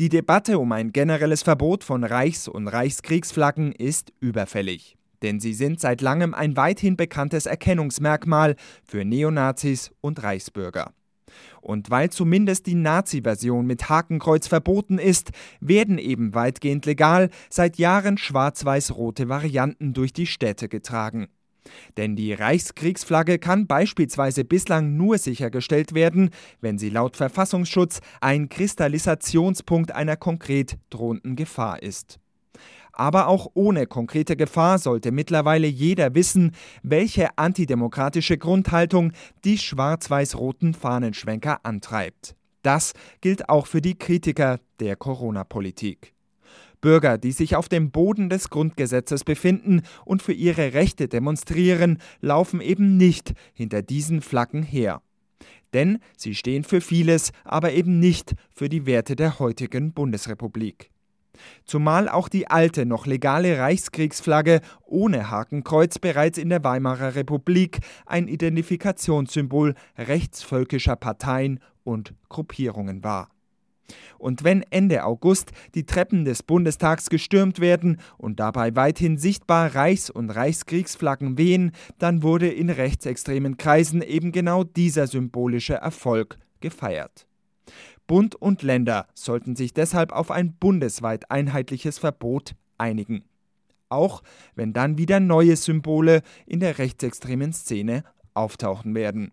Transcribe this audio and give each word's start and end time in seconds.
Die 0.00 0.08
Debatte 0.08 0.58
um 0.58 0.72
ein 0.72 0.90
generelles 0.90 1.44
Verbot 1.44 1.84
von 1.84 2.02
Reichs- 2.02 2.48
und 2.48 2.66
Reichskriegsflaggen 2.66 3.70
ist 3.70 4.12
überfällig. 4.18 4.96
Denn 5.22 5.38
sie 5.38 5.54
sind 5.54 5.78
seit 5.78 6.00
langem 6.00 6.34
ein 6.34 6.56
weithin 6.56 6.96
bekanntes 6.96 7.46
Erkennungsmerkmal 7.46 8.56
für 8.84 9.04
Neonazis 9.04 9.92
und 10.00 10.20
Reichsbürger. 10.20 10.92
Und 11.60 11.90
weil 11.90 12.10
zumindest 12.10 12.66
die 12.66 12.74
Nazi-Version 12.74 13.66
mit 13.66 13.88
Hakenkreuz 13.88 14.48
verboten 14.48 14.98
ist, 14.98 15.30
werden 15.60 15.98
eben 15.98 16.34
weitgehend 16.34 16.86
legal 16.86 17.30
seit 17.48 17.78
Jahren 17.78 18.18
schwarz-weiß-rote 18.18 19.28
Varianten 19.28 19.92
durch 19.92 20.12
die 20.12 20.26
Städte 20.26 20.68
getragen. 20.68 21.28
Denn 21.96 22.16
die 22.16 22.32
Reichskriegsflagge 22.32 23.38
kann 23.38 23.66
beispielsweise 23.66 24.44
bislang 24.44 24.96
nur 24.96 25.18
sichergestellt 25.18 25.94
werden, 25.94 26.30
wenn 26.60 26.78
sie 26.78 26.90
laut 26.90 27.16
Verfassungsschutz 27.16 28.00
ein 28.20 28.48
Kristallisationspunkt 28.48 29.92
einer 29.92 30.16
konkret 30.16 30.78
drohenden 30.90 31.36
Gefahr 31.36 31.82
ist. 31.82 32.18
Aber 32.92 33.26
auch 33.26 33.50
ohne 33.54 33.86
konkrete 33.86 34.36
Gefahr 34.36 34.78
sollte 34.78 35.10
mittlerweile 35.10 35.66
jeder 35.66 36.14
wissen, 36.14 36.52
welche 36.82 37.36
antidemokratische 37.36 38.38
Grundhaltung 38.38 39.12
die 39.44 39.58
schwarz-weiß-roten 39.58 40.74
Fahnenschwenker 40.74 41.64
antreibt. 41.64 42.36
Das 42.62 42.92
gilt 43.20 43.48
auch 43.48 43.66
für 43.66 43.82
die 43.82 43.98
Kritiker 43.98 44.58
der 44.80 44.96
Corona-Politik. 44.96 46.13
Bürger, 46.84 47.16
die 47.16 47.32
sich 47.32 47.56
auf 47.56 47.70
dem 47.70 47.90
Boden 47.90 48.28
des 48.28 48.50
Grundgesetzes 48.50 49.24
befinden 49.24 49.80
und 50.04 50.22
für 50.22 50.34
ihre 50.34 50.74
Rechte 50.74 51.08
demonstrieren, 51.08 51.96
laufen 52.20 52.60
eben 52.60 52.98
nicht 52.98 53.32
hinter 53.54 53.80
diesen 53.80 54.20
Flaggen 54.20 54.62
her. 54.62 55.00
Denn 55.72 55.98
sie 56.14 56.34
stehen 56.34 56.62
für 56.62 56.82
vieles, 56.82 57.32
aber 57.42 57.72
eben 57.72 58.00
nicht 58.00 58.34
für 58.54 58.68
die 58.68 58.84
Werte 58.84 59.16
der 59.16 59.38
heutigen 59.38 59.94
Bundesrepublik. 59.94 60.90
Zumal 61.64 62.10
auch 62.10 62.28
die 62.28 62.48
alte, 62.48 62.84
noch 62.84 63.06
legale 63.06 63.58
Reichskriegsflagge 63.58 64.60
ohne 64.84 65.30
Hakenkreuz 65.30 65.98
bereits 65.98 66.36
in 66.36 66.50
der 66.50 66.64
Weimarer 66.64 67.14
Republik 67.14 67.78
ein 68.04 68.28
Identifikationssymbol 68.28 69.74
rechtsvölkischer 69.96 70.96
Parteien 70.96 71.60
und 71.82 72.12
Gruppierungen 72.28 73.02
war. 73.02 73.33
Und 74.18 74.44
wenn 74.44 74.62
Ende 74.70 75.04
August 75.04 75.52
die 75.74 75.84
Treppen 75.84 76.24
des 76.24 76.42
Bundestags 76.42 77.10
gestürmt 77.10 77.60
werden 77.60 77.98
und 78.16 78.40
dabei 78.40 78.74
weithin 78.74 79.18
sichtbar 79.18 79.74
Reichs- 79.74 80.10
und 80.10 80.30
Reichskriegsflaggen 80.30 81.36
wehen, 81.38 81.72
dann 81.98 82.22
wurde 82.22 82.48
in 82.48 82.70
rechtsextremen 82.70 83.56
Kreisen 83.56 84.02
eben 84.02 84.32
genau 84.32 84.64
dieser 84.64 85.06
symbolische 85.06 85.74
Erfolg 85.74 86.38
gefeiert. 86.60 87.26
Bund 88.06 88.34
und 88.34 88.62
Länder 88.62 89.06
sollten 89.14 89.56
sich 89.56 89.72
deshalb 89.72 90.12
auf 90.12 90.30
ein 90.30 90.54
bundesweit 90.54 91.30
einheitliches 91.30 91.98
Verbot 91.98 92.54
einigen. 92.76 93.24
Auch 93.88 94.22
wenn 94.54 94.72
dann 94.72 94.98
wieder 94.98 95.20
neue 95.20 95.56
Symbole 95.56 96.22
in 96.46 96.60
der 96.60 96.78
rechtsextremen 96.78 97.52
Szene 97.52 98.04
auftauchen 98.34 98.94
werden. 98.94 99.32